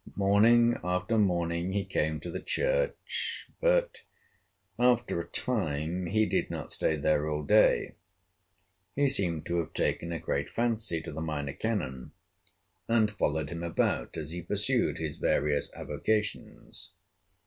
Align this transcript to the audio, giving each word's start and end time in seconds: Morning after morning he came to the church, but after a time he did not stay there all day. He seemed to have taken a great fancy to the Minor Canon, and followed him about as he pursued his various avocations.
Morning 0.15 0.79
after 0.83 1.15
morning 1.15 1.73
he 1.73 1.85
came 1.85 2.19
to 2.21 2.31
the 2.31 2.41
church, 2.41 3.51
but 3.61 3.99
after 4.79 5.21
a 5.21 5.27
time 5.27 6.07
he 6.07 6.25
did 6.25 6.49
not 6.49 6.71
stay 6.71 6.95
there 6.95 7.29
all 7.29 7.43
day. 7.43 7.93
He 8.95 9.07
seemed 9.07 9.45
to 9.45 9.59
have 9.59 9.73
taken 9.75 10.11
a 10.11 10.17
great 10.17 10.49
fancy 10.49 11.01
to 11.01 11.11
the 11.11 11.21
Minor 11.21 11.53
Canon, 11.53 12.13
and 12.87 13.11
followed 13.11 13.51
him 13.51 13.61
about 13.61 14.17
as 14.17 14.31
he 14.31 14.41
pursued 14.41 14.97
his 14.97 15.17
various 15.17 15.71
avocations. 15.75 16.93